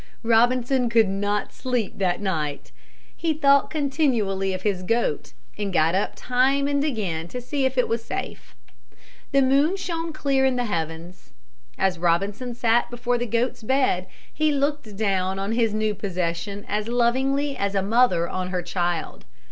[0.23, 2.71] Robinson could not sleep that night.
[3.15, 7.77] He thought continually of his goat and got up time and again to see if
[7.77, 8.55] it was safe.
[9.31, 11.33] The moon shone clear in the heavens.
[11.77, 16.87] As Robinson sat before the goat's bed he looked down on his new possession as
[16.87, 19.25] lovingly as a mother on her child.